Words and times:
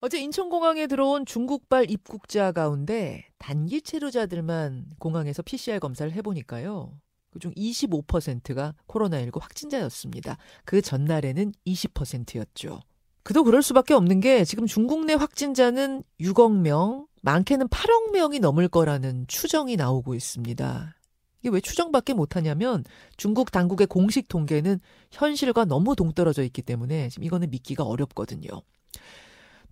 어제 0.00 0.20
인천공항에 0.20 0.86
들어온 0.88 1.24
중국발 1.24 1.90
입국자 1.90 2.52
가운데 2.52 3.24
단기 3.38 3.80
체류자들만 3.80 4.90
공항에서 4.98 5.42
PCR 5.42 5.78
검사를 5.78 6.10
해보니까요. 6.12 6.92
그중 7.30 7.52
25%가 7.54 8.74
코로나19 8.88 9.40
확진자였습니다. 9.40 10.36
그 10.64 10.82
전날에는 10.82 11.52
20%였죠. 11.66 12.80
그도 13.22 13.42
그럴 13.42 13.62
수밖에 13.62 13.94
없는 13.94 14.20
게 14.20 14.44
지금 14.44 14.66
중국 14.66 15.04
내 15.06 15.14
확진자는 15.14 16.02
6억 16.20 16.60
명, 16.60 17.06
많게는 17.22 17.68
8억 17.68 18.12
명이 18.12 18.38
넘을 18.38 18.68
거라는 18.68 19.24
추정이 19.28 19.76
나오고 19.76 20.14
있습니다. 20.14 20.94
이게 21.40 21.48
왜 21.48 21.60
추정밖에 21.60 22.12
못하냐면 22.12 22.84
중국 23.16 23.50
당국의 23.50 23.86
공식 23.86 24.28
통계는 24.28 24.78
현실과 25.10 25.64
너무 25.64 25.96
동떨어져 25.96 26.42
있기 26.44 26.62
때문에 26.62 27.08
지금 27.08 27.24
이거는 27.24 27.50
믿기가 27.50 27.82
어렵거든요. 27.82 28.62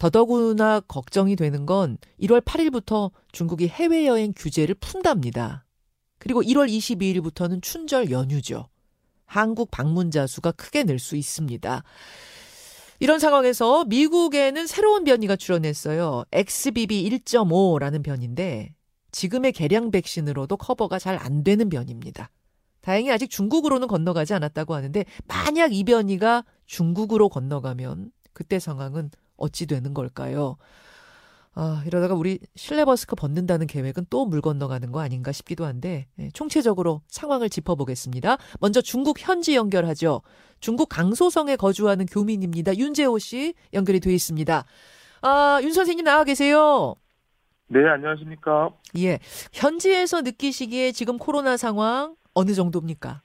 더더구나 0.04 0.80
걱정이 0.80 1.34
되는 1.34 1.64
건 1.64 1.96
1월 2.20 2.42
8일부터 2.42 3.10
중국이 3.32 3.68
해외여행 3.68 4.34
규제를 4.36 4.74
푼답니다. 4.74 5.64
그리고 6.18 6.42
1월 6.42 6.68
22일부터는 6.68 7.62
춘절 7.62 8.10
연휴죠. 8.10 8.68
한국 9.24 9.70
방문자 9.70 10.26
수가 10.26 10.52
크게 10.52 10.84
늘 10.84 10.98
수 10.98 11.16
있습니다. 11.16 11.82
이런 13.00 13.18
상황에서 13.18 13.86
미국에는 13.86 14.66
새로운 14.66 15.04
변이가 15.04 15.36
출현했어요. 15.36 16.24
XBB 16.32 17.08
1.5라는 17.08 18.02
변인데 18.04 18.74
지금의 19.10 19.52
개량 19.52 19.90
백신으로도 19.90 20.58
커버가 20.58 20.98
잘 20.98 21.16
안 21.18 21.42
되는 21.44 21.70
변입니다. 21.70 22.30
다행히 22.82 23.10
아직 23.10 23.30
중국으로는 23.30 23.88
건너가지 23.88 24.34
않았다고 24.34 24.74
하는데 24.74 25.02
만약 25.26 25.72
이 25.72 25.82
변이가 25.82 26.44
중국으로 26.66 27.30
건너가면 27.30 28.10
그때 28.34 28.58
상황은 28.58 29.10
어찌 29.36 29.66
되는 29.66 29.94
걸까요? 29.94 30.56
아, 31.56 31.82
이러다가 31.86 32.14
우리 32.14 32.40
실내 32.56 32.84
버스커 32.84 33.14
벗는다는 33.14 33.66
계획은 33.68 34.06
또 34.10 34.24
물 34.26 34.40
건너가는 34.40 34.90
거 34.90 35.00
아닌가 35.00 35.30
싶기도 35.30 35.64
한데 35.64 36.06
네, 36.16 36.28
총체적으로 36.34 37.02
상황을 37.06 37.48
짚어보겠습니다. 37.48 38.38
먼저 38.60 38.80
중국 38.80 39.20
현지 39.20 39.54
연결하죠. 39.54 40.22
중국 40.58 40.88
강소성에 40.88 41.54
거주하는 41.56 42.06
교민입니다. 42.06 42.76
윤재호 42.76 43.18
씨 43.18 43.54
연결이 43.72 44.00
돼 44.00 44.12
있습니다. 44.12 44.64
아, 45.22 45.60
윤 45.62 45.72
선생님 45.72 46.04
나와 46.04 46.24
계세요. 46.24 46.96
네, 47.68 47.86
안녕하십니까. 47.88 48.70
예. 48.98 49.18
현지에서 49.52 50.22
느끼시기에 50.22 50.90
지금 50.92 51.18
코로나 51.18 51.56
상황 51.56 52.16
어느 52.34 52.52
정도입니까? 52.52 53.22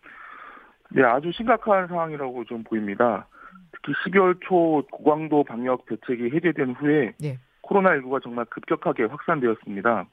네, 0.92 1.04
아주 1.04 1.32
심각한 1.36 1.88
상황이라고 1.88 2.46
좀 2.46 2.64
보입니다. 2.64 3.28
특히 3.84 3.94
12월 4.12 4.38
초 4.48 4.84
고강도 4.92 5.44
방역 5.44 5.86
대책이 5.86 6.36
해제된 6.36 6.74
후에 6.74 7.14
네. 7.20 7.38
코로나19가 7.64 8.22
정말 8.24 8.46
급격하게 8.46 9.04
확산되었습니다. 9.06 10.06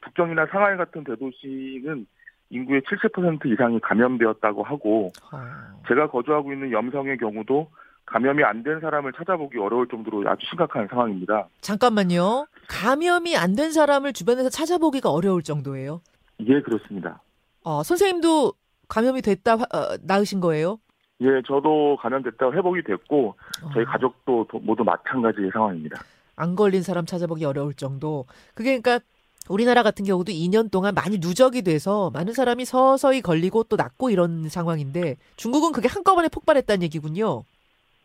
북경이나 0.00 0.46
상하이 0.46 0.76
같은 0.76 1.04
대도시는 1.04 2.06
인구의 2.50 2.80
70% 2.82 3.46
이상이 3.52 3.80
감염되었다고 3.80 4.62
하고 4.62 5.10
아. 5.32 5.72
제가 5.88 6.08
거주하고 6.10 6.52
있는 6.52 6.70
염성의 6.72 7.18
경우도 7.18 7.68
감염이 8.06 8.42
안 8.42 8.62
된 8.62 8.80
사람을 8.80 9.12
찾아보기 9.12 9.58
어려울 9.58 9.86
정도로 9.88 10.26
아주 10.30 10.46
심각한 10.48 10.86
상황입니다. 10.88 11.48
잠깐만요. 11.60 12.46
감염이 12.68 13.36
안 13.36 13.54
된 13.54 13.70
사람을 13.72 14.14
주변에서 14.14 14.48
찾아보기가 14.48 15.10
어려울 15.10 15.42
정도예요? 15.42 16.00
예, 16.40 16.60
그렇습니다. 16.62 17.20
어, 17.64 17.82
선생님도 17.82 18.54
감염이 18.88 19.20
됐다 19.20 19.54
어, 19.54 19.96
나으신 20.02 20.40
거예요? 20.40 20.78
예, 21.20 21.42
저도 21.46 21.96
감염됐다고 22.00 22.54
회복이 22.54 22.82
됐고 22.82 23.34
저희 23.72 23.84
어. 23.84 23.86
가족도 23.86 24.46
모두 24.62 24.84
마찬가지의 24.84 25.50
상황입니다. 25.52 26.00
안 26.36 26.54
걸린 26.54 26.82
사람 26.82 27.06
찾아보기 27.06 27.44
어려울 27.44 27.74
정도. 27.74 28.26
그게 28.54 28.78
그러니까 28.78 29.04
우리나라 29.48 29.82
같은 29.82 30.04
경우도 30.04 30.30
2년 30.30 30.70
동안 30.70 30.94
많이 30.94 31.18
누적이 31.18 31.62
돼서 31.62 32.10
많은 32.12 32.32
사람이 32.32 32.64
서서히 32.64 33.20
걸리고 33.20 33.64
또 33.64 33.76
낫고 33.76 34.10
이런 34.10 34.48
상황인데 34.48 35.16
중국은 35.36 35.72
그게 35.72 35.88
한꺼번에 35.88 36.28
폭발했다는 36.28 36.82
얘기군요. 36.82 37.44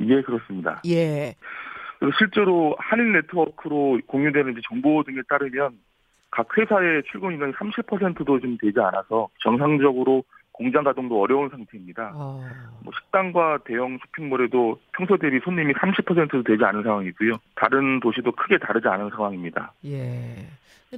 예, 0.01 0.21
그렇습니다. 0.21 0.81
예. 0.87 1.35
그리고 1.99 2.13
실제로 2.17 2.75
한일 2.79 3.13
네트워크로 3.13 3.99
공유되는 4.07 4.55
정보 4.67 5.03
등에 5.03 5.21
따르면 5.29 5.77
각 6.31 6.47
회사의 6.57 7.03
출근 7.11 7.33
인원이 7.33 7.53
30%도 7.53 8.39
좀 8.39 8.57
되지 8.59 8.79
않아서 8.79 9.29
정상적으로 9.43 10.23
공장 10.53 10.83
가동도 10.83 11.19
어려운 11.19 11.49
상태입니다. 11.49 12.11
어. 12.15 12.47
뭐 12.83 12.93
식당과 12.95 13.59
대형 13.65 13.97
쇼핑몰에도 14.05 14.79
평소 14.93 15.17
대비 15.17 15.39
손님이 15.43 15.73
30%도 15.73 16.43
되지 16.43 16.63
않은 16.63 16.83
상황이고요. 16.83 17.33
다른 17.55 17.99
도시도 17.99 18.31
크게 18.31 18.59
다르지 18.59 18.87
않은 18.87 19.09
상황입니다. 19.09 19.73
예. 19.85 20.47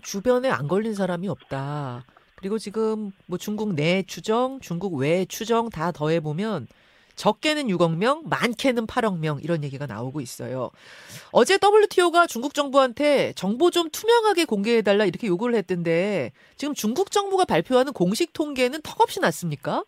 주변에 0.03 0.51
안 0.51 0.67
걸린 0.67 0.93
사람이 0.93 1.27
없다. 1.29 2.03
그리고 2.35 2.57
지금 2.57 3.11
뭐 3.27 3.37
중국 3.37 3.73
내 3.75 4.03
추정, 4.03 4.59
중국 4.59 4.95
외 4.95 5.25
추정 5.25 5.69
다 5.69 5.91
더해 5.91 6.19
보면 6.19 6.67
적게는 7.15 7.67
6억 7.67 7.97
명, 7.97 8.23
많게는 8.29 8.87
8억 8.87 9.19
명 9.19 9.39
이런 9.41 9.63
얘기가 9.63 9.85
나오고 9.85 10.21
있어요. 10.21 10.71
어제 11.31 11.57
WTO가 11.61 12.27
중국 12.27 12.53
정부한테 12.53 13.33
정보 13.33 13.71
좀 13.71 13.89
투명하게 13.89 14.45
공개해 14.45 14.81
달라 14.81 15.05
이렇게 15.05 15.27
요구를 15.27 15.55
했던데 15.55 16.31
지금 16.55 16.73
중국 16.73 17.11
정부가 17.11 17.45
발표하는 17.45 17.93
공식 17.93 18.33
통계는 18.33 18.81
턱없이 18.81 19.19
낮습니까? 19.19 19.83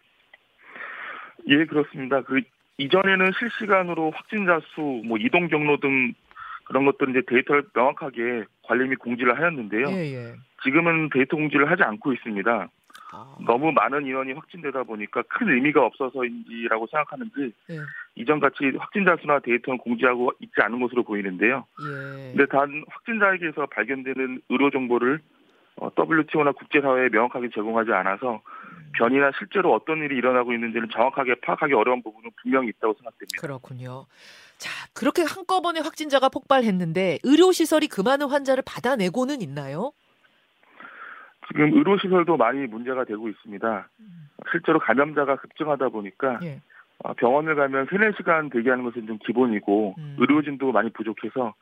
예, 1.50 1.66
그렇습니다. 1.66 2.22
그 2.24 2.42
이전에는 2.78 3.32
실시간으로 3.40 4.12
확진자 4.12 4.60
수, 4.74 4.82
뭐 5.06 5.18
이동 5.18 5.48
경로 5.48 5.80
등 5.80 6.14
그런 6.66 6.86
것들 6.86 7.10
이제 7.10 7.22
데이터를 7.28 7.64
명확하게 7.74 8.44
관리 8.64 8.88
및 8.90 9.00
공지를 9.00 9.40
하였는데요. 9.40 9.88
예, 9.90 10.14
예. 10.14 10.36
지금은 10.64 11.10
데이터 11.14 11.38
공지를 11.38 11.72
하지 11.72 11.84
않고 11.84 12.14
있습니다. 12.14 12.68
아. 13.12 13.38
너무 13.46 13.72
많은 13.72 14.06
인원이 14.06 14.34
확진되다 14.34 14.84
보니까 14.84 15.24
큰 15.30 15.50
의미가 15.50 15.86
없어서인지라고 15.86 16.88
생각하는지 16.88 17.54
예. 17.70 17.80
이전같이 18.16 18.74
확진자 18.78 19.16
수나 19.22 19.40
데이터는 19.40 19.78
공지하고 19.78 20.32
있지 20.40 20.54
않은 20.58 20.80
것으로 20.80 21.04
보이는데요. 21.04 21.66
예. 21.82 22.34
근데 22.36 22.46
단 22.48 22.84
확진자에게서 22.90 23.68
발견되는 23.68 24.42
의료 24.50 24.70
정보를 24.70 25.22
어, 25.78 25.90
WTO나 25.98 26.54
국제사회에 26.54 27.10
명확하게 27.10 27.50
제공하지 27.54 27.92
않아서 27.92 28.36
음. 28.36 28.92
변이나 28.98 29.32
실제로 29.38 29.74
어떤 29.74 30.00
일이 30.00 30.16
일어나고 30.18 30.54
있는지는 30.54 30.88
정확하게 30.92 31.36
파악하기 31.42 31.74
어려운 31.74 32.02
부분은 32.02 32.32
분명히 32.42 32.70
있다고 32.70 32.96
생각됩니다. 32.96 33.40
그렇군요. 33.40 34.08
자, 34.58 34.72
그렇게 34.94 35.22
한꺼번에 35.22 35.80
확진자가 35.80 36.30
폭발했는데 36.30 37.20
의료시설이 37.24 37.88
그 37.88 38.02
많은 38.02 38.28
환자를 38.28 38.64
받아내고는 38.66 39.42
있나요? 39.42 39.94
지금 41.48 41.74
의료시설도 41.74 42.38
많이 42.38 42.68
문제가 42.68 43.06
되고 43.06 43.30
있습니다. 43.30 43.90
실제로 44.52 44.80
감염자가 44.80 45.38
급증하다 45.38 45.90
보니까 45.90 46.40
예. 46.44 46.62
어, 47.04 47.14
병원을 47.14 47.56
가면 47.56 47.88
3, 47.90 48.00
4시간 48.00 48.52
대기하는 48.52 48.84
것은 48.84 49.08
좀 49.08 49.18
기본이고 49.20 49.96
음. 49.98 50.16
의료진도 50.20 50.72
많이 50.72 50.90
부족해서 50.92 51.54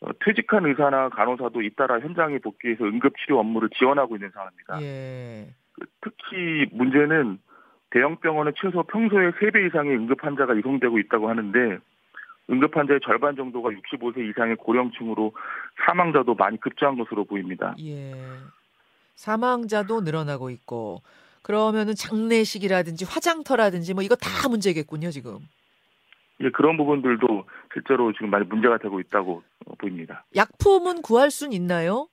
어, 0.00 0.10
퇴직한 0.24 0.66
의사나 0.66 1.10
간호사도 1.10 1.62
잇따라 1.62 2.00
현장에 2.00 2.38
복귀해서 2.38 2.84
응급치료 2.84 3.38
업무를 3.38 3.68
지원하고 3.70 4.16
있는 4.16 4.30
상황입니다. 4.30 4.82
예. 4.82 5.48
그 5.74 5.86
특히 6.00 6.66
문제는 6.72 7.38
대형 7.90 8.16
병원에 8.16 8.52
최소 8.56 8.82
평소에 8.84 9.30
3배 9.32 9.66
이상의 9.68 9.96
응급 9.96 10.24
환자가 10.24 10.54
이송되고 10.54 10.98
있다고 10.98 11.28
하는데 11.28 11.78
응급 12.50 12.76
환자의 12.76 13.00
절반 13.04 13.36
정도가 13.36 13.70
65세 13.70 14.28
이상의 14.30 14.56
고령층으로 14.56 15.32
사망자도 15.84 16.34
많이 16.34 16.58
급증한 16.58 16.96
것으로 16.96 17.24
보입니다. 17.24 17.74
예. 17.80 18.12
사망자도 19.20 20.00
늘어나고 20.00 20.48
있고 20.50 21.02
그러면은 21.42 21.94
장례식이라든지 21.94 23.04
화장터라든지 23.04 23.92
뭐 23.92 24.02
이거 24.02 24.14
다 24.16 24.48
문제겠군요 24.48 25.10
지금. 25.10 25.38
예, 26.40 26.48
그런 26.50 26.78
부분들도 26.78 27.44
실제로 27.74 28.12
지금 28.14 28.30
많이 28.30 28.46
문제가 28.46 28.78
되고 28.78 28.98
있다고 28.98 29.42
보입니다. 29.76 30.24
약품은 30.34 31.02
구할 31.02 31.30
수는 31.30 31.52
있나요? 31.52 32.08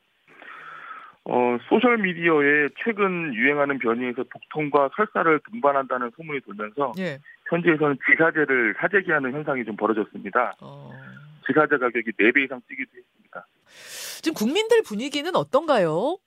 어, 1.23 1.57
소셜 1.69 1.97
미디어에 1.97 2.69
최근 2.83 3.33
유행하는 3.33 3.79
변이에서 3.79 4.23
독통과 4.23 4.89
설사를 4.95 5.39
동반한다는 5.49 6.11
소문이 6.15 6.41
돌면서 6.41 6.91
예. 6.99 7.19
현지에서는 7.49 7.97
지사제를 8.05 8.75
사재기하는 8.79 9.31
현상이 9.31 9.63
좀 9.63 9.77
벌어졌습니다. 9.77 10.55
어... 10.61 10.91
지사제 11.45 11.77
가격이 11.77 12.11
4배 12.11 12.43
이상 12.43 12.61
뛰기도 12.67 12.91
했습니다. 12.97 13.45
지금 14.21 14.33
국민들 14.33 14.81
분위기는 14.83 15.33
어떤가요? 15.35 16.17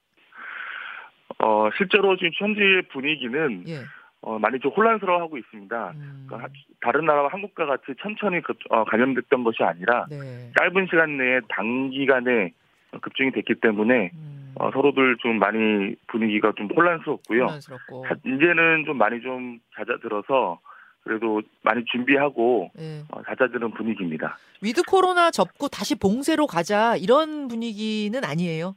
어, 1.43 1.71
실제로 1.77 2.17
지금 2.17 2.31
현지의 2.35 2.83
분위기는 2.93 3.65
예. 3.69 3.81
어, 4.23 4.39
많이 4.39 4.61
좀 4.61 4.71
혼란스러워하고 4.73 5.39
있습니다. 5.39 5.93
음. 5.97 6.27
그러니까 6.29 6.53
다른 6.81 7.07
나라와 7.07 7.29
한국과 7.29 7.65
같이 7.65 7.95
천천히 8.03 8.43
급, 8.43 8.59
어, 8.69 8.85
감염됐던 8.85 9.45
것이 9.45 9.63
아니라 9.63 10.07
네. 10.11 10.53
짧은 10.59 10.87
시간 10.91 11.17
내에 11.17 11.41
단기간에 11.49 12.53
급증이 13.01 13.33
됐기 13.33 13.55
때문에 13.63 14.11
음. 14.13 14.53
어, 14.57 14.71
서로들 14.73 15.17
좀 15.21 15.39
많이 15.39 15.95
분위기가 16.09 16.53
좀 16.57 16.69
혼란스럽고요. 16.77 17.45
혼란스럽고. 17.45 18.05
이제는 18.27 18.85
좀 18.85 18.99
많이 18.99 19.23
좀 19.23 19.59
잦아들어서 19.75 20.61
그래도 21.03 21.41
많이 21.63 21.83
준비하고 21.87 22.71
네. 22.75 23.03
어, 23.11 23.23
잦아드는 23.23 23.71
분위기입니다. 23.71 24.37
위드 24.61 24.83
코로나 24.83 25.31
접고 25.31 25.69
다시 25.69 25.99
봉쇄로 25.99 26.47
가자 26.47 26.97
이런 26.97 27.49
분위기는 27.49 28.23
아니에요? 28.23 28.75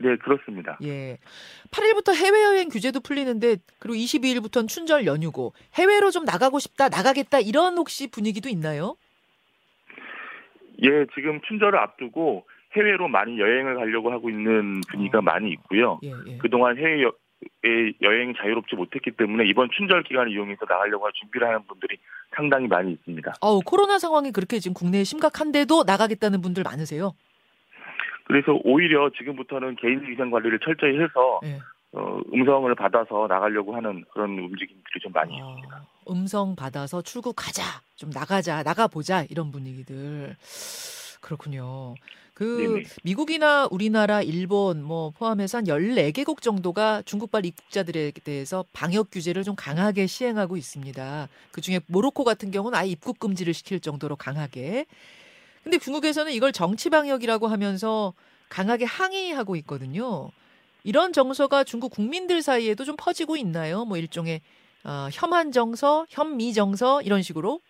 네, 0.00 0.16
그렇습니다. 0.16 0.78
예. 0.82 1.18
8일부터 1.70 2.14
해외여행 2.14 2.68
규제도 2.70 3.00
풀리는데 3.00 3.56
그리고 3.78 3.96
22일부터는 3.96 4.66
춘절 4.66 5.06
연휴고 5.06 5.52
해외로 5.74 6.10
좀 6.10 6.24
나가고 6.24 6.58
싶다, 6.58 6.88
나가겠다 6.88 7.38
이런 7.40 7.76
혹시 7.76 8.10
분위기도 8.10 8.48
있나요? 8.48 8.96
예, 10.82 11.06
지금 11.14 11.40
춘절을 11.46 11.78
앞두고 11.78 12.46
해외로 12.76 13.08
많이 13.08 13.38
여행을 13.38 13.74
가려고 13.74 14.10
하고 14.10 14.30
있는 14.30 14.80
분위기가 14.90 15.18
어. 15.18 15.22
많이 15.22 15.50
있고요. 15.50 16.00
예, 16.02 16.12
예. 16.26 16.38
그동안 16.38 16.78
해외 16.78 17.02
여, 17.02 17.12
여행 18.00 18.32
자유롭지 18.34 18.76
못했기 18.76 19.12
때문에 19.12 19.44
이번 19.46 19.68
춘절 19.76 20.02
기간을 20.04 20.32
이용해서 20.32 20.64
나가려고 20.66 21.10
준비를 21.12 21.46
하는 21.46 21.66
분들이 21.66 21.98
상당히 22.34 22.68
많이 22.68 22.92
있습니다. 22.92 23.34
어, 23.42 23.60
코로나 23.60 23.98
상황이 23.98 24.30
그렇게 24.30 24.60
지금 24.60 24.72
국내에 24.72 25.04
심각한데도 25.04 25.84
나가겠다는 25.86 26.40
분들 26.40 26.62
많으세요? 26.62 27.12
그래서 28.30 28.56
오히려 28.62 29.10
지금부터는 29.18 29.74
개인 29.74 30.06
위생 30.06 30.30
관리를 30.30 30.60
철저히 30.60 31.00
해서 31.00 31.40
네. 31.42 31.58
어, 31.92 32.20
음성을 32.32 32.72
받아서 32.76 33.26
나가려고 33.28 33.74
하는 33.74 34.04
그런 34.12 34.38
움직임들이 34.38 35.00
좀 35.02 35.10
많이 35.12 35.32
어, 35.32 35.56
있습니다. 35.56 35.86
음성 36.08 36.54
받아서 36.54 37.02
출국 37.02 37.34
가자, 37.34 37.62
좀 37.96 38.10
나가자, 38.10 38.62
나가보자 38.62 39.24
이런 39.28 39.50
분위기들. 39.50 40.36
그렇군요. 41.20 41.96
그 42.34 42.44
네네. 42.44 42.82
미국이나 43.02 43.66
우리나라, 43.68 44.22
일본 44.22 44.84
뭐 44.84 45.10
포함해서 45.10 45.58
한 45.58 45.64
14개국 45.64 46.40
정도가 46.40 47.02
중국발 47.02 47.44
입국자들에 47.44 48.12
대해서 48.22 48.64
방역 48.72 49.10
규제를 49.10 49.42
좀 49.42 49.56
강하게 49.56 50.06
시행하고 50.06 50.56
있습니다. 50.56 51.28
그중에 51.50 51.80
모로코 51.88 52.22
같은 52.22 52.52
경우는 52.52 52.78
아예 52.78 52.90
입국 52.90 53.18
금지를 53.18 53.54
시킬 53.54 53.80
정도로 53.80 54.14
강하게. 54.14 54.86
근데 55.62 55.78
중국에서는 55.78 56.32
이걸 56.32 56.52
정치 56.52 56.90
방역이라고 56.90 57.46
하면서 57.48 58.14
강하게 58.48 58.84
항의하고 58.84 59.56
있거든요. 59.56 60.30
이런 60.84 61.12
정서가 61.12 61.64
중국 61.64 61.90
국민들 61.90 62.42
사이에도 62.42 62.84
좀 62.84 62.96
퍼지고 62.98 63.36
있나요? 63.36 63.84
뭐 63.84 63.96
일종의 63.96 64.40
어, 64.84 65.08
혐한 65.12 65.52
정서, 65.52 66.06
현미 66.08 66.54
정서 66.54 67.02
이런 67.02 67.20
식으로? 67.20 67.60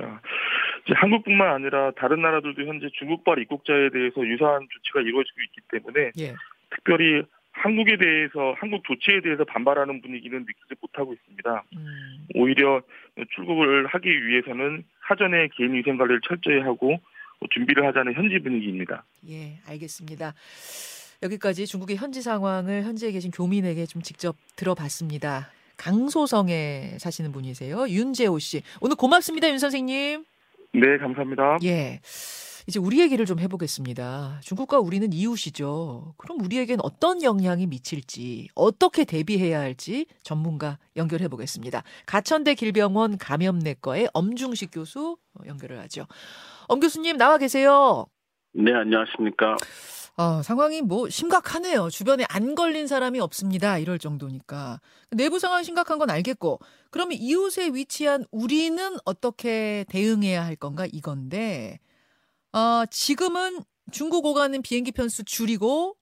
아, 0.00 0.20
한국뿐만 0.94 1.48
아니라 1.48 1.92
다른 1.92 2.20
나라들도 2.22 2.62
현재 2.64 2.88
중국발 2.98 3.38
입국자에 3.40 3.90
대해서 3.90 4.26
유사한 4.26 4.66
조치가 4.70 5.00
이루어지고 5.00 5.40
있기 5.42 5.60
때문에 5.70 6.10
예. 6.18 6.34
특별히 6.70 7.22
한국에 7.56 7.96
대해서 7.96 8.54
한국 8.58 8.84
조치에 8.84 9.20
대해서 9.22 9.44
반발하는 9.44 10.00
분위기는 10.02 10.38
느끼지 10.38 10.74
못하고 10.80 11.14
있습니다. 11.14 11.64
음. 11.74 12.26
오히려 12.34 12.82
출국을 13.34 13.86
하기 13.86 14.26
위해서는 14.26 14.84
사전에 15.08 15.48
개인 15.56 15.74
위생 15.74 15.96
관리를 15.96 16.20
철저히 16.26 16.60
하고 16.60 17.00
준비를 17.50 17.86
하자는 17.86 18.14
현지 18.14 18.38
분위기입니다. 18.38 19.04
예, 19.28 19.58
알겠습니다. 19.68 20.34
여기까지 21.22 21.66
중국의 21.66 21.96
현지 21.96 22.20
상황을 22.20 22.82
현지에 22.82 23.10
계신 23.10 23.30
교민에게 23.30 23.86
좀 23.86 24.02
직접 24.02 24.36
들어봤습니다. 24.56 25.50
강소성에 25.78 26.98
사시는 26.98 27.32
분이세요. 27.32 27.88
윤재호 27.88 28.38
씨. 28.38 28.62
오늘 28.80 28.96
고맙습니다, 28.96 29.48
윤 29.48 29.58
선생님. 29.58 30.24
네, 30.72 30.98
감사합니다. 30.98 31.58
예. 31.64 32.00
이제 32.68 32.80
우리 32.80 33.00
얘기를 33.00 33.24
좀 33.26 33.38
해보겠습니다. 33.38 34.40
중국과 34.42 34.80
우리는 34.80 35.12
이웃이죠. 35.12 36.14
그럼 36.16 36.40
우리에겐 36.40 36.80
어떤 36.82 37.22
영향이 37.22 37.66
미칠지, 37.66 38.48
어떻게 38.56 39.04
대비해야 39.04 39.60
할지 39.60 40.06
전문가 40.24 40.78
연결해 40.96 41.28
보겠습니다. 41.28 41.84
가천대 42.06 42.54
길병원 42.54 43.18
감염내과의 43.18 44.08
엄중식 44.12 44.70
교수 44.72 45.16
연결을 45.46 45.78
하죠. 45.82 46.06
엄 46.66 46.80
교수님 46.80 47.16
나와 47.16 47.38
계세요. 47.38 48.06
네, 48.52 48.72
안녕하십니까. 48.74 49.56
어, 50.16 50.42
상황이 50.42 50.82
뭐 50.82 51.08
심각하네요. 51.08 51.88
주변에 51.88 52.24
안 52.28 52.56
걸린 52.56 52.88
사람이 52.88 53.20
없습니다. 53.20 53.78
이럴 53.78 54.00
정도니까. 54.00 54.80
내부 55.10 55.38
상황이 55.38 55.62
심각한 55.62 55.98
건 55.98 56.10
알겠고, 56.10 56.58
그러면 56.90 57.18
이웃에 57.20 57.68
위치한 57.74 58.24
우리는 58.32 58.96
어떻게 59.04 59.84
대응해야 59.88 60.44
할 60.44 60.56
건가 60.56 60.86
이건데, 60.90 61.78
어, 62.56 62.86
지금은 62.86 63.58
중국 63.92 64.24
오가는 64.24 64.62
비행기 64.62 64.92
편수 64.92 65.24
줄이고, 65.26 65.94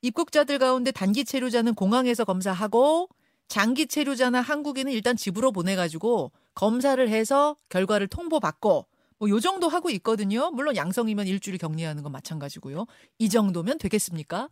입국자들 0.00 0.58
가운데 0.58 0.90
단기 0.90 1.22
체류자는 1.22 1.74
공항에서 1.74 2.24
검사하고, 2.24 3.10
장기 3.46 3.86
체류자나 3.86 4.40
한국인은 4.40 4.90
일단 4.90 5.16
집으로 5.16 5.52
보내가지고 5.52 6.32
검사를 6.54 7.06
해서 7.06 7.56
결과를 7.68 8.06
통보받고, 8.06 8.86
뭐 9.18 9.28
요 9.28 9.38
정도 9.38 9.68
하고 9.68 9.90
있거든요. 9.90 10.50
물론 10.52 10.76
양성이면 10.76 11.26
일주일 11.26 11.58
격리하는 11.58 12.02
건 12.02 12.12
마찬가지고요. 12.12 12.86
이 13.18 13.28
정도면 13.28 13.76
되겠습니까? 13.76 14.48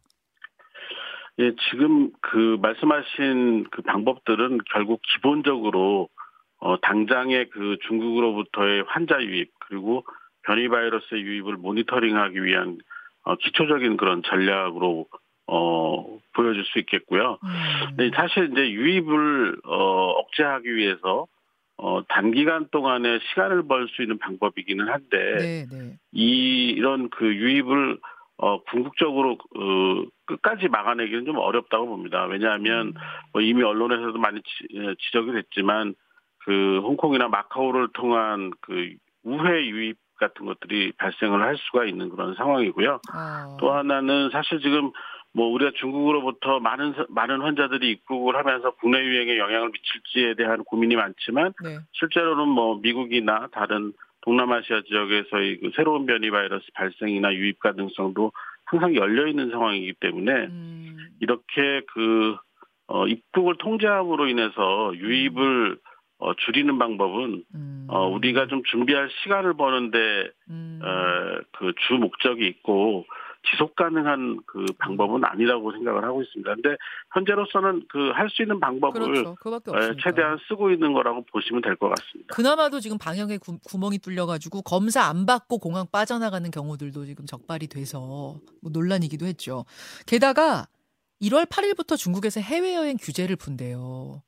예, 1.38 1.54
지금 1.70 2.10
그 2.20 2.58
말씀하신 2.60 3.68
그 3.70 3.80
방법들은 3.80 4.58
결국 4.72 5.00
기본적으로 5.14 6.10
어 6.58 6.76
당장의 6.80 7.48
그 7.50 7.78
중국으로부터의 7.86 8.84
환자 8.88 9.22
유입 9.22 9.52
그리고 9.60 10.04
변이 10.46 10.68
바이러스의 10.68 11.22
유입을 11.22 11.56
모니터링하기 11.56 12.42
위한 12.42 12.78
어 13.24 13.34
기초적인 13.36 13.96
그런 13.96 14.22
전략으로 14.22 15.06
어 15.48 16.18
보여줄 16.34 16.64
수 16.64 16.78
있겠고요. 16.80 17.38
음. 17.98 18.10
사실 18.14 18.50
이제 18.52 18.70
유입을 18.70 19.58
어 19.64 20.10
억제하기 20.20 20.74
위해서 20.74 21.26
어, 21.78 22.02
단기간 22.08 22.68
동안에 22.70 23.18
시간을 23.28 23.68
벌 23.68 23.86
수 23.88 24.02
있는 24.02 24.18
방법이기는 24.18 24.88
한데, 24.88 25.36
네, 25.36 25.66
네. 25.70 25.96
이, 26.12 26.70
이런 26.70 27.10
그 27.10 27.26
유입을, 27.26 27.98
어, 28.38 28.62
궁극적으로, 28.62 29.32
어, 29.32 30.04
끝까지 30.24 30.68
막아내기는 30.68 31.26
좀 31.26 31.36
어렵다고 31.36 31.86
봅니다. 31.86 32.24
왜냐하면, 32.24 32.88
음. 32.88 32.94
뭐 33.32 33.42
이미 33.42 33.62
언론에서도 33.62 34.18
많이 34.18 34.40
지, 34.40 34.78
어, 34.78 34.94
지적이 35.00 35.32
됐지만, 35.32 35.94
그, 36.46 36.80
홍콩이나 36.82 37.28
마카오를 37.28 37.88
통한 37.92 38.52
그, 38.62 38.94
우회 39.22 39.66
유입 39.66 39.98
같은 40.16 40.46
것들이 40.46 40.92
발생을 40.98 41.42
할 41.42 41.56
수가 41.56 41.84
있는 41.84 42.08
그런 42.10 42.34
상황이고요. 42.34 43.00
아. 43.12 43.56
또 43.60 43.72
하나는 43.72 44.30
사실 44.30 44.60
지금 44.60 44.90
뭐 45.32 45.48
우리가 45.48 45.72
중국으로부터 45.76 46.60
많은 46.60 46.94
많은 47.10 47.42
환자들이 47.42 47.90
입국을 47.90 48.36
하면서 48.36 48.70
국내 48.76 48.98
유행에 48.98 49.36
영향을 49.36 49.70
미칠지에 49.70 50.34
대한 50.34 50.64
고민이 50.64 50.96
많지만 50.96 51.52
네. 51.62 51.78
실제로는 51.92 52.48
뭐 52.48 52.78
미국이나 52.80 53.48
다른 53.52 53.92
동남아시아 54.22 54.82
지역에서의 54.88 55.60
그 55.60 55.70
새로운 55.76 56.06
변이 56.06 56.30
바이러스 56.30 56.64
발생이나 56.74 57.34
유입 57.34 57.60
가능성도 57.60 58.32
항상 58.64 58.94
열려 58.94 59.26
있는 59.26 59.50
상황이기 59.50 59.94
때문에 60.00 60.32
음. 60.32 60.96
이렇게 61.20 61.82
그 61.92 62.36
어, 62.88 63.06
입국을 63.06 63.56
통제함으로 63.58 64.28
인해서 64.28 64.92
유입을 64.94 65.78
어, 66.18 66.32
줄이는 66.34 66.78
방법은 66.78 67.44
음. 67.54 67.86
어, 67.88 68.06
우리가 68.08 68.46
좀 68.48 68.62
준비할 68.64 69.10
시간을 69.22 69.54
버는데 69.54 69.98
음. 70.50 70.80
어, 70.82 71.40
그주 71.52 71.94
목적이 72.00 72.46
있고 72.48 73.04
지속 73.50 73.76
가능한 73.76 74.40
그 74.46 74.64
방법은 74.78 75.24
아니라고 75.24 75.70
생각을 75.70 76.02
하고 76.04 76.20
있습니다. 76.22 76.52
근데 76.54 76.76
현재로서는 77.14 77.84
그 77.88 78.10
할 78.12 78.28
수 78.28 78.42
있는 78.42 78.58
방법을 78.58 79.00
그렇죠. 79.00 79.36
최대한 80.02 80.36
쓰고 80.48 80.70
있는 80.72 80.92
거라고 80.92 81.24
보시면 81.30 81.62
될 81.62 81.76
것 81.76 81.90
같습니다. 81.90 82.34
그나마도 82.34 82.80
지금 82.80 82.98
방역에 82.98 83.38
구, 83.38 83.78
멍이 83.78 83.98
뚫려가지고 83.98 84.62
검사 84.62 85.02
안 85.02 85.26
받고 85.26 85.58
공항 85.58 85.86
빠져나가는 85.92 86.50
경우들도 86.50 87.04
지금 87.04 87.24
적발이 87.26 87.68
돼서 87.68 88.00
뭐 88.00 88.72
논란이기도 88.72 89.26
했죠. 89.26 89.64
게다가 90.06 90.66
1월 91.22 91.46
8일부터 91.48 91.96
중국에서 91.96 92.40
해외여행 92.40 92.96
규제를 93.00 93.36
푼대요. 93.36 94.22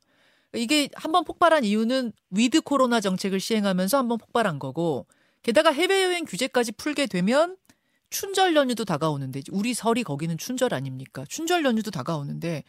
이게 0.55 0.88
한번 0.95 1.25
폭발한 1.25 1.64
이유는 1.64 2.12
위드 2.31 2.62
코로나 2.62 3.00
정책을 3.00 3.40
시행하면서 3.40 3.99
한번 3.99 4.19
폭발한 4.19 4.59
거고 4.59 5.07
게다가 5.43 5.71
해외여행 5.73 6.25
규제까지 6.25 6.73
풀게 6.73 7.07
되면 7.07 7.57
춘절 8.11 8.57
연휴도 8.57 8.85
다가오는데 8.85 9.40
우리 9.52 9.75
설이 9.75 10.02
거기는 10.02 10.37
춘절 10.38 10.73
아닙니까? 10.73 11.25
춘절 11.28 11.64
연휴도 11.64 11.90
다가오는데 11.90 12.64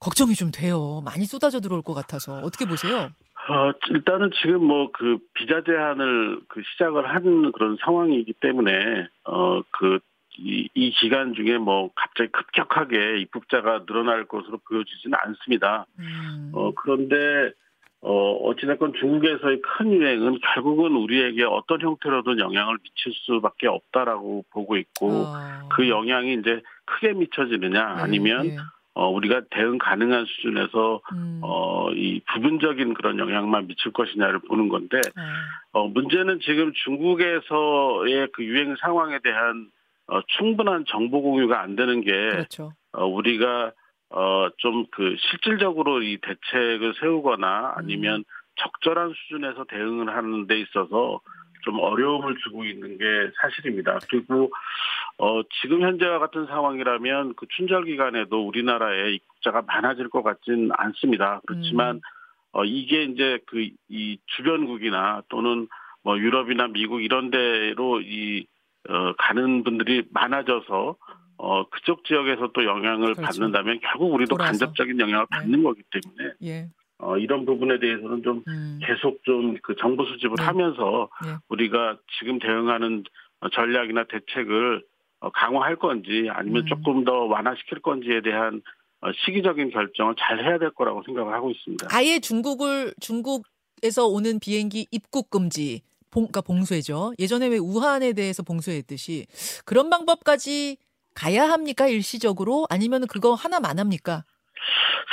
걱정이 0.00 0.34
좀 0.34 0.50
돼요. 0.50 1.00
많이 1.04 1.24
쏟아져 1.24 1.60
들어올 1.60 1.82
것 1.82 1.94
같아서 1.94 2.38
어떻게 2.40 2.64
보세요? 2.66 3.10
어, 3.48 3.72
일단은 3.90 4.30
지금 4.42 4.64
뭐 4.64 4.90
그 4.92 5.18
비자 5.34 5.62
제한을 5.64 6.40
그 6.48 6.62
시작을 6.72 7.08
한 7.14 7.52
그런 7.52 7.76
상황이기 7.84 8.34
때문에 8.40 8.72
어 9.24 9.62
그 9.78 9.98
이, 10.38 10.68
이 10.74 10.90
기간 10.90 11.34
중에 11.34 11.58
뭐 11.58 11.90
갑자기 11.94 12.30
급격하게 12.32 13.20
입국자가 13.20 13.84
늘어날 13.86 14.24
것으로 14.24 14.58
보여지지는 14.68 15.16
않습니다. 15.22 15.86
음. 15.98 16.50
어 16.52 16.72
그런데 16.74 17.52
어, 18.00 18.32
어찌됐건 18.32 18.92
중국에서의 19.00 19.62
큰 19.62 19.92
유행은 19.92 20.38
결국은 20.54 20.94
우리에게 20.94 21.44
어떤 21.44 21.80
형태로든 21.80 22.38
영향을 22.38 22.76
미칠 22.82 23.12
수밖에 23.14 23.66
없다라고 23.66 24.44
보고 24.50 24.76
있고 24.76 25.08
어. 25.10 25.68
그 25.70 25.88
영향이 25.88 26.34
이제 26.34 26.60
크게 26.84 27.14
미쳐지느냐 27.14 27.94
네, 27.94 28.02
아니면 28.02 28.42
네, 28.42 28.56
네. 28.56 28.58
어, 28.96 29.08
우리가 29.08 29.42
대응 29.50 29.78
가능한 29.78 30.24
수준에서, 30.24 31.00
음. 31.12 31.40
어, 31.42 31.90
이 31.90 32.20
부분적인 32.32 32.94
그런 32.94 33.18
영향만 33.18 33.66
미칠 33.66 33.92
것이냐를 33.92 34.38
보는 34.38 34.68
건데, 34.68 35.00
아. 35.16 35.44
어, 35.72 35.88
문제는 35.88 36.38
지금 36.40 36.72
중국에서의 36.72 38.28
그 38.32 38.44
유행 38.44 38.76
상황에 38.76 39.18
대한 39.18 39.68
어, 40.06 40.20
충분한 40.38 40.84
정보 40.88 41.22
공유가 41.22 41.60
안 41.62 41.76
되는 41.76 42.00
게, 42.02 42.10
그렇죠. 42.10 42.72
어, 42.92 43.06
우리가 43.06 43.72
어, 44.10 44.48
좀 44.58 44.86
그 44.92 45.16
실질적으로 45.18 46.02
이 46.02 46.18
대책을 46.18 46.94
세우거나 47.00 47.74
아니면 47.76 48.20
음. 48.20 48.24
적절한 48.56 49.12
수준에서 49.16 49.64
대응을 49.64 50.14
하는 50.14 50.46
데 50.46 50.60
있어서 50.60 51.20
좀 51.64 51.80
어려움을 51.80 52.36
주고 52.44 52.64
있는 52.64 52.98
게 52.98 53.04
사실입니다. 53.40 53.98
그리고 54.10 54.52
어, 55.18 55.42
지금 55.62 55.82
현재와 55.82 56.18
같은 56.18 56.46
상황이라면 56.46 57.34
그 57.34 57.46
춘절 57.56 57.84
기간에도 57.86 58.46
우리나라에 58.46 59.12
입국자가 59.14 59.62
많아질 59.62 60.10
것 60.10 60.22
같진 60.22 60.70
않습니다. 60.76 61.40
그렇지만 61.46 61.96
음. 61.96 62.00
어, 62.52 62.64
이게 62.64 63.04
이제 63.04 63.38
그 63.46 63.66
이 63.88 64.18
주변국이나 64.36 65.22
또는 65.28 65.66
뭐 66.02 66.18
유럽이나 66.18 66.68
미국 66.68 67.02
이런 67.02 67.30
데로 67.30 68.00
이 68.00 68.46
어, 68.88 69.12
가는 69.18 69.64
분들이 69.64 70.02
많아져서 70.10 70.96
어, 71.36 71.68
그쪽 71.68 72.04
지역에서 72.04 72.50
또 72.54 72.64
영향을 72.64 73.14
그렇죠. 73.14 73.22
받는다면 73.22 73.80
결국 73.80 74.12
우리도 74.14 74.36
돌아서. 74.36 74.50
간접적인 74.50 75.00
영향을 75.00 75.26
네. 75.30 75.36
받는 75.38 75.58
네. 75.58 75.62
거기 75.62 75.82
때문에 75.90 76.34
예. 76.44 76.68
어, 76.98 77.18
이런 77.18 77.44
부분에 77.44 77.80
대해서는 77.80 78.22
좀 78.22 78.42
음. 78.46 78.78
계속 78.82 79.22
좀 79.24 79.56
그 79.62 79.74
정보 79.76 80.04
수집을 80.04 80.36
네. 80.38 80.44
하면서 80.44 81.08
네. 81.24 81.34
우리가 81.48 81.98
지금 82.18 82.38
대응하는 82.38 83.04
전략이나 83.52 84.04
대책을 84.04 84.84
어, 85.20 85.30
강화할 85.30 85.76
건지 85.76 86.28
아니면 86.30 86.62
음. 86.62 86.66
조금 86.66 87.04
더 87.04 87.24
완화시킬 87.24 87.80
건지에 87.80 88.20
대한 88.22 88.62
어, 89.00 89.10
시기적인 89.24 89.70
결정을 89.70 90.14
잘 90.18 90.44
해야 90.44 90.58
될 90.58 90.70
거라고 90.70 91.02
생각을 91.04 91.32
하고 91.32 91.50
있습니다. 91.50 91.88
아예 91.90 92.20
중국을 92.20 92.94
중국에서 93.00 94.06
오는 94.06 94.38
비행기 94.38 94.86
입국 94.90 95.30
금지, 95.30 95.82
봉, 96.14 96.28
그러니까 96.28 96.40
봉쇄죠. 96.40 97.12
예전에 97.18 97.48
왜 97.48 97.58
우한에 97.58 98.12
대해서 98.12 98.44
봉쇄했듯이 98.44 99.26
그런 99.64 99.90
방법까지 99.90 100.76
가야 101.14 101.50
합니까 101.50 101.88
일시적으로 101.88 102.66
아니면 102.70 103.06
그거 103.08 103.34
하나만 103.34 103.78
합니까? 103.78 104.24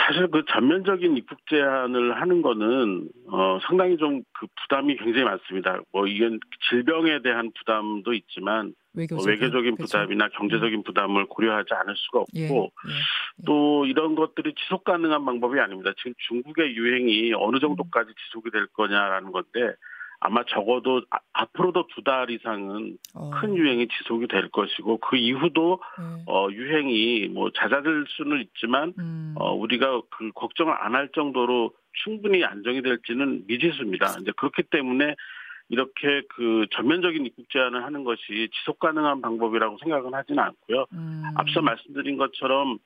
사실 0.07 0.27
그 0.29 0.43
전면적인 0.51 1.17
입국 1.17 1.37
제한을 1.49 2.19
하는 2.21 2.41
거는 2.41 3.09
어 3.27 3.59
상당히 3.67 3.97
좀 3.97 4.23
그 4.41 4.47
부담이 4.63 4.97
굉장히 4.97 5.23
많습니다. 5.23 5.79
뭐 5.91 6.07
이건 6.07 6.39
질병에 6.67 7.21
대한 7.21 7.51
부담도 7.59 8.11
있지만 8.13 8.73
외교적인, 8.95 9.15
뭐 9.17 9.31
외교적인 9.31 9.75
그렇죠. 9.75 9.99
부담이나 9.99 10.29
경제적인 10.29 10.79
음. 10.79 10.83
부담을 10.83 11.27
고려하지 11.27 11.71
않을 11.71 11.93
수가 11.95 12.21
없고 12.21 12.35
예, 12.37 12.41
예, 12.41 12.47
예. 12.49 13.45
또 13.45 13.85
이런 13.85 14.15
것들이 14.15 14.55
지속 14.55 14.83
가능한 14.83 15.23
방법이 15.25 15.59
아닙니다. 15.59 15.91
지금 15.97 16.15
중국의 16.27 16.75
유행이 16.75 17.33
어느 17.35 17.59
정도까지 17.59 18.09
지속이 18.25 18.49
될 18.49 18.65
거냐라는 18.73 19.31
건데 19.31 19.75
아마 20.21 20.43
적어도 20.45 21.01
아, 21.09 21.17
앞으로도 21.33 21.87
두 21.87 22.03
달 22.03 22.29
이상은 22.29 22.97
어. 23.15 23.31
큰 23.31 23.55
유행이 23.57 23.87
지속이 23.87 24.27
될 24.27 24.49
것이고 24.49 24.97
그 24.97 25.17
이후도 25.17 25.79
네. 25.99 26.23
어, 26.27 26.47
유행이 26.51 27.29
뭐 27.33 27.49
잦아들 27.51 28.05
수는 28.07 28.41
있지만 28.41 28.93
음. 28.99 29.33
어, 29.37 29.53
우리가 29.53 30.01
그 30.09 30.31
걱정을 30.33 30.73
안 30.79 30.95
할 30.95 31.09
정도로 31.13 31.73
충분히 32.03 32.43
안정이 32.43 32.81
될지는 32.81 33.43
미지수입니다. 33.47 34.17
이제 34.21 34.31
그렇기 34.37 34.63
때문에 34.63 35.15
이렇게 35.69 36.21
그 36.29 36.65
전면적인 36.71 37.25
입국 37.25 37.49
제한을 37.49 37.83
하는 37.83 38.03
것이 38.03 38.49
지속 38.53 38.79
가능한 38.79 39.21
방법이라고 39.21 39.77
생각은 39.81 40.13
하지는 40.13 40.43
않고요. 40.43 40.85
음. 40.93 41.23
앞서 41.35 41.61
말씀드린 41.61 42.17
것처럼 42.17 42.77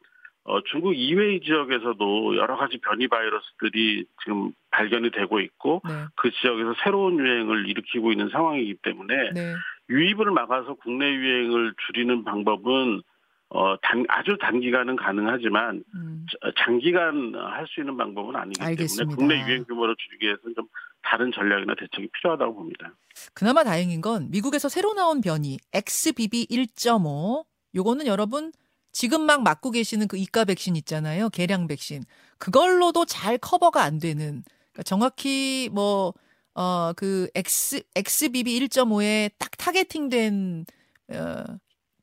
어, 0.46 0.62
중국 0.72 0.94
이외의 0.94 1.42
지역에서도 1.42 2.38
여러 2.38 2.56
가지 2.56 2.78
변이 2.78 3.08
바이러스들이 3.08 4.06
지금 4.24 4.52
발견이 4.70 5.10
되고 5.12 5.40
있고 5.40 5.82
네. 5.88 5.94
그 6.16 6.30
지역에서 6.32 6.75
새로운 6.84 7.18
유행을 7.20 7.68
일으키고 7.68 8.12
있는 8.12 8.30
상황이기 8.30 8.75
때문에 8.84 9.32
네. 9.34 9.56
유입을 9.90 10.30
막아서 10.32 10.75
국내 10.75 11.12
유행을 11.12 11.74
줄이는 11.88 12.24
방법은 12.24 13.02
어, 13.50 13.75
단, 13.82 14.06
아주 14.08 14.38
단기간은 14.40 14.96
가능하지만 14.98 15.84
음. 15.96 16.25
장기간 16.58 17.34
할 17.36 17.66
수 17.68 17.80
있는 17.80 17.96
방법은 17.98 18.36
아니기 18.36 18.62
알겠습니다. 18.62 19.16
때문에 19.16 19.16
국내 19.16 19.48
유행 19.50 19.64
규모를 19.66 19.96
줄이기 19.98 20.25
위해서는 20.28 20.56
좀 20.56 20.68
다른 21.04 21.32
전략이나 21.32 21.74
대책이 21.75 22.10
필요하다고 22.14 22.56
봅니다. 22.56 22.92
그나마 23.34 23.64
다행인 23.64 24.02
건 24.02 24.30
미국에서 24.32 24.68
새로 24.70 24.94
나온 24.94 25.22
변이 25.22 25.58
XBB 25.74 26.48
1.5 26.48 27.46
요거는 27.75 28.08
여러분 28.08 28.52
지금 28.96 29.24
막 29.25 29.44
맞고 29.44 29.72
계시는 29.72 30.08
그 30.08 30.16
이가 30.16 30.46
백신 30.46 30.78
있잖아요. 30.78 31.28
개량 31.28 31.68
백신. 31.68 32.04
그걸로도 32.38 33.04
잘 33.04 33.38
커버가 33.38 33.84
안 33.84 34.00
되는. 34.00 34.42
그러니까 34.72 34.84
정확히 34.86 35.70
뭐, 35.74 36.14
어, 36.54 36.94
그 36.94 37.28
X, 37.36 37.84
XBB 37.94 38.58
1.5에 38.58 39.32
딱 39.38 39.52
타겟팅된, 39.58 40.66
어, 41.12 41.44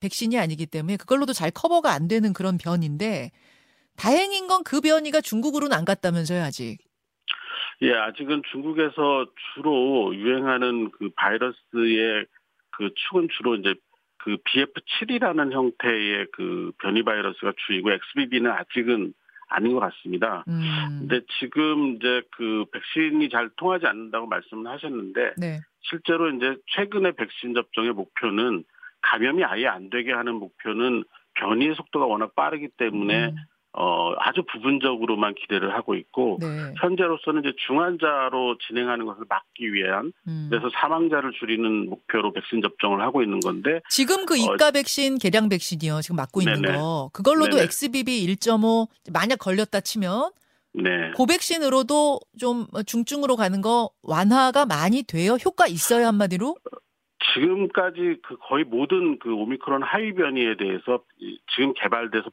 백신이 0.00 0.38
아니기 0.38 0.66
때문에 0.66 0.98
그걸로도 0.98 1.32
잘 1.32 1.50
커버가 1.50 1.92
안 1.92 2.08
되는 2.08 2.34
그런 2.34 2.58
변인데 2.58 3.30
다행인 3.96 4.46
건 4.46 4.62
그 4.62 4.82
변이가 4.82 5.22
중국으로는 5.22 5.74
안 5.74 5.86
갔다면서요, 5.86 6.42
아직. 6.42 6.76
예, 7.80 7.94
아직은 7.94 8.42
중국에서 8.52 9.26
주로 9.54 10.14
유행하는 10.14 10.90
그 10.90 11.08
바이러스의 11.16 12.26
그 12.76 12.90
축은 12.94 13.28
주로 13.38 13.54
이제 13.54 13.74
그 14.22 14.36
BF7이라는 14.36 15.52
형태의 15.52 16.26
그 16.32 16.72
변이 16.80 17.02
바이러스가 17.02 17.52
주이고 17.66 17.90
XBB는 17.90 18.50
아직은 18.50 19.12
아닌 19.48 19.74
것 19.74 19.80
같습니다. 19.80 20.44
음. 20.48 20.60
근데 21.00 21.20
지금 21.40 21.96
이제 21.96 22.22
그 22.30 22.64
백신이 22.72 23.28
잘 23.28 23.50
통하지 23.56 23.86
않는다고 23.86 24.26
말씀을 24.26 24.70
하셨는데 24.70 25.34
네. 25.36 25.60
실제로 25.80 26.30
이제 26.30 26.56
최근에 26.74 27.12
백신 27.12 27.54
접종의 27.54 27.92
목표는 27.92 28.64
감염이 29.02 29.44
아예 29.44 29.66
안 29.66 29.90
되게 29.90 30.12
하는 30.12 30.34
목표는 30.36 31.04
변이의 31.34 31.74
속도가 31.74 32.06
워낙 32.06 32.34
빠르기 32.34 32.68
때문에 32.76 33.26
음. 33.26 33.36
어, 33.74 34.12
아주 34.18 34.42
부분적으로만 34.52 35.34
기대를 35.34 35.74
하고 35.74 35.94
있고 35.94 36.38
네. 36.40 36.74
현재로서는 36.78 37.42
이제 37.42 37.52
중환자로 37.66 38.58
진행하는 38.66 39.06
것을 39.06 39.24
막기 39.28 39.72
위한 39.72 40.12
음. 40.28 40.48
그래서 40.50 40.68
사망자를 40.74 41.32
줄이는 41.32 41.88
목표로 41.88 42.32
백신 42.32 42.60
접종을 42.60 43.00
하고 43.00 43.22
있는 43.22 43.40
건데 43.40 43.80
지금 43.88 44.26
그 44.26 44.34
어, 44.34 44.36
이가 44.36 44.68
어, 44.68 44.70
백신 44.72 45.18
개량 45.18 45.48
백신이요 45.48 46.02
지금 46.02 46.16
맞고 46.16 46.42
있는 46.42 46.60
네네. 46.60 46.78
거 46.78 47.10
그걸로도 47.14 47.56
네네. 47.56 47.62
XBB 47.64 48.26
1.5 48.26 48.88
만약 49.10 49.36
걸렸다 49.36 49.80
치면 49.80 50.32
네. 50.74 51.10
고백신으로도 51.16 52.20
좀 52.38 52.66
중증으로 52.84 53.36
가는 53.36 53.62
거 53.62 53.90
완화가 54.02 54.66
많이 54.66 55.02
돼요? 55.02 55.36
효과 55.44 55.66
있어요 55.66 56.06
한마디로? 56.06 56.56
지금까지 57.34 58.16
그 58.22 58.36
거의 58.48 58.64
모든 58.64 59.18
그 59.18 59.32
오미크론 59.32 59.82
하위 59.82 60.14
변이에 60.14 60.56
대해서 60.56 61.00
지금 61.54 61.72
개발돼서 61.74 62.30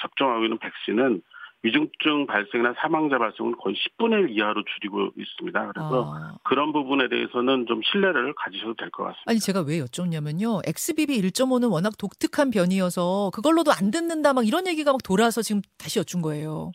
접종하고 0.00 0.44
있는 0.44 0.58
백신은 0.58 1.22
위중증 1.62 2.26
발생이나 2.26 2.74
사망자 2.78 3.16
발생은 3.16 3.56
거의 3.56 3.74
10분의 3.74 4.28
1 4.28 4.36
이하로 4.36 4.64
줄이고 4.64 5.08
있습니다. 5.16 5.68
그래서 5.72 6.12
아. 6.14 6.36
그런 6.44 6.74
부분에 6.74 7.08
대해서는 7.08 7.64
좀 7.66 7.80
신뢰를 7.90 8.34
가지셔도 8.34 8.74
될 8.74 8.90
것 8.90 9.04
같습니다. 9.04 9.22
아니 9.30 9.38
제가 9.40 9.62
왜 9.62 9.78
여쭙냐면요. 9.78 10.60
XBB 10.66 11.22
1.5는 11.22 11.72
워낙 11.72 11.94
독특한 11.96 12.50
변이어서 12.50 13.30
그걸로도 13.32 13.72
안 13.72 13.90
듣는다 13.90 14.34
막 14.34 14.46
이런 14.46 14.66
얘기가 14.66 14.92
막 14.92 15.02
돌아서 15.02 15.40
지금 15.40 15.62
다시 15.78 15.98
여쭌 15.98 16.20
거예요. 16.20 16.70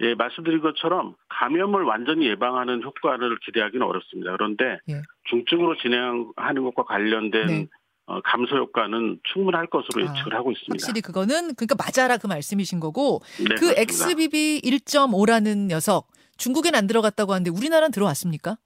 예, 0.00 0.14
말씀드린 0.14 0.60
것처럼 0.60 1.14
감염을 1.28 1.82
완전히 1.82 2.26
예방하는 2.26 2.82
효과를 2.82 3.38
기대하기는 3.44 3.84
어렵습니다. 3.86 4.32
그런데 4.32 4.78
예. 4.88 5.02
중증으로 5.24 5.76
진행하는 5.76 6.64
것과 6.64 6.84
관련된 6.84 7.46
네. 7.46 7.68
어, 8.06 8.20
감소 8.22 8.56
효과는 8.56 9.20
충분할 9.32 9.68
것으로 9.68 10.06
아, 10.06 10.10
예측을 10.10 10.34
아, 10.34 10.38
하고 10.38 10.50
있습니다. 10.50 10.72
확실히 10.72 11.00
그거는 11.00 11.54
그러니까 11.54 11.76
맞아라 11.78 12.16
그 12.16 12.26
말씀이신 12.26 12.80
거고 12.80 13.20
네, 13.38 13.54
그 13.54 13.72
그렇습니다. 13.72 13.80
XBB 13.82 14.60
1.5라는 14.64 15.68
녀석 15.68 16.08
중국엔 16.36 16.74
안 16.74 16.86
들어갔다고 16.86 17.32
하는데 17.32 17.50
우리나라는 17.50 17.92
들어왔습니까? 17.92 18.56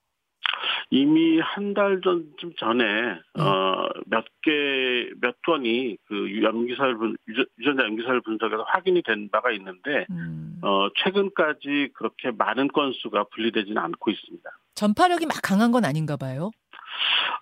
이미 0.91 1.39
한 1.41 1.75
달 1.75 2.01
전쯤 2.01 2.55
전에 2.57 2.85
음. 2.85 3.41
어몇 3.41 4.25
개몇 4.43 5.43
건이 5.45 5.99
그 6.07 6.43
염기설 6.43 6.97
분 6.97 7.17
유전자 7.59 7.85
염기설 7.85 8.21
분석에서 8.23 8.63
확인이 8.63 9.03
된 9.03 9.29
바가 9.31 9.51
있는데 9.53 10.07
음. 10.11 10.59
어 10.63 10.89
최근까지 10.97 11.91
그렇게 11.95 12.31
많은 12.31 12.69
건수가 12.69 13.25
분리되지는 13.35 13.77
않고 13.77 14.11
있습니다. 14.11 14.51
전파력이 14.75 15.27
막 15.27 15.37
강한 15.43 15.71
건 15.73 15.85
아닌가 15.85 16.17
봐요. 16.17 16.51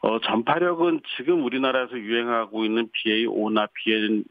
어, 0.00 0.20
전파력은 0.20 1.00
지금 1.16 1.44
우리나라에서 1.44 1.96
유행하고 1.96 2.64
있는 2.64 2.88
BA5나 2.88 3.68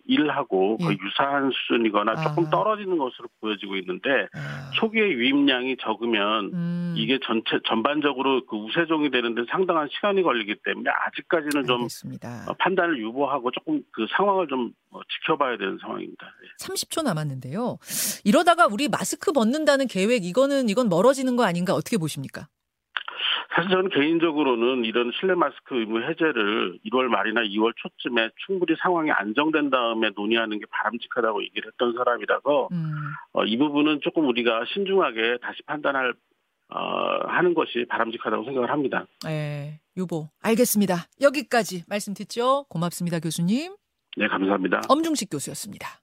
BN1하고 0.08 0.77
예. 0.82 0.98
유사한 1.03 1.51
수준이거나 1.51 2.15
조금 2.24 2.46
아. 2.46 2.50
떨어지는 2.50 2.98
것으로 2.98 3.27
보여지고 3.42 3.75
있는데 3.77 4.27
아. 4.34 4.72
초기에 4.75 5.01
유입량이 5.01 5.77
적으면 5.82 6.51
음. 6.53 6.94
이게 6.96 7.20
전체 7.25 7.60
전반적으로 7.68 8.46
그 8.46 8.56
우세종이 8.56 9.10
되는데 9.10 9.44
상당한 9.50 9.89
시간이 9.92 10.22
걸리기 10.22 10.58
때문에 10.63 10.89
아직까지는 10.89 11.65
좀 11.65 11.82
알겠습니다. 11.82 12.46
어, 12.50 12.53
판단을 12.60 13.00
유보하고 13.00 13.51
조금 13.51 13.82
그 13.92 14.06
상황을 14.15 14.48
좀 14.48 14.72
어, 14.92 15.00
지켜봐야 15.03 15.58
되는 15.58 15.77
상황입니다. 15.82 16.27
30초 16.62 17.03
남았는데요. 17.03 17.77
이러다가 18.24 18.68
우리 18.68 18.88
마스크 18.88 19.32
벗는다는 19.32 19.88
계획 19.88 20.24
이거는 20.24 20.70
이건 20.70 20.89
멀어지는 20.89 21.36
거 21.36 21.44
아닌가 21.44 21.74
어떻게 21.74 21.98
보십니까? 21.98 22.48
사실 23.56 23.70
저는 23.72 23.90
개인적으로는 23.90 24.86
이런 24.86 25.12
실내 25.20 25.36
마스크 25.36 25.76
의무 25.80 26.02
해제를 26.02 26.80
1월 26.86 27.06
말이나 27.08 27.42
2월 27.42 27.74
초쯤에 27.76 28.30
충분히 28.46 28.78
상황이 28.82 29.12
안정된 29.12 29.70
다음에 29.70 30.10
논의하는 30.16 30.60
게 30.60 30.66
바람직하다고 30.70 31.44
얘기를 31.44 31.72
했던 31.72 31.94
사람이라서 31.94 32.70
음. 32.72 32.94
어, 33.34 33.46
이 33.46 33.58
부분은 33.58 34.02
조금 34.02 34.28
우리가 34.28 34.66
신중하게 34.74 35.38
다시 35.42 35.62
판단할 35.64 36.14
어, 36.70 37.28
하는 37.28 37.54
것이 37.54 37.86
바람직하다고 37.88 38.46
생각을 38.46 38.70
합니다. 38.72 39.06
네, 39.26 39.80
유보 39.96 40.30
알겠습니다. 40.42 41.08
여기까지 41.22 41.84
말씀 41.88 42.14
듣죠. 42.14 42.66
고맙습니다, 42.70 43.20
교수님. 43.20 43.76
네, 44.18 44.28
감사합니다. 44.28 44.82
엄중식 44.90 45.30
교수였습니다. 45.30 46.03